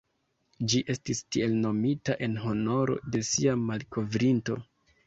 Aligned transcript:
Ĝi 0.71 0.79
estis 0.93 1.21
tiel 1.35 1.53
nomita 1.67 2.17
en 2.29 2.41
honoro 2.47 2.99
de 3.13 3.23
sia 3.35 3.59
malkovrinto. 3.71 4.61